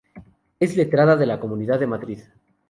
[0.59, 2.17] Es letrada de la Comunidad de Madrid.